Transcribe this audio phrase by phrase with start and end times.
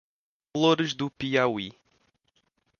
[0.55, 1.77] Flores do Piauí